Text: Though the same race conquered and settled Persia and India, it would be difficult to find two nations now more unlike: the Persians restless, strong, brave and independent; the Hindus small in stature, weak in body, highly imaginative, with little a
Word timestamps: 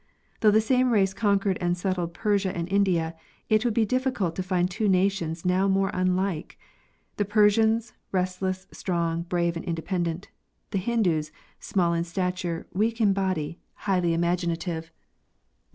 Though 0.39 0.49
the 0.49 0.61
same 0.61 0.89
race 0.89 1.13
conquered 1.13 1.59
and 1.61 1.77
settled 1.77 2.15
Persia 2.15 2.57
and 2.57 2.67
India, 2.73 3.13
it 3.49 3.63
would 3.63 3.75
be 3.75 3.85
difficult 3.85 4.35
to 4.35 4.41
find 4.41 4.67
two 4.67 4.89
nations 4.89 5.45
now 5.45 5.67
more 5.67 5.91
unlike: 5.93 6.57
the 7.17 7.23
Persians 7.23 7.93
restless, 8.11 8.65
strong, 8.71 9.21
brave 9.21 9.55
and 9.55 9.63
independent; 9.63 10.29
the 10.71 10.79
Hindus 10.79 11.31
small 11.59 11.93
in 11.93 12.03
stature, 12.03 12.65
weak 12.73 12.99
in 12.99 13.13
body, 13.13 13.59
highly 13.85 14.15
imaginative, 14.15 14.85
with 14.85 14.89
little 14.89 15.59
a 15.59 15.65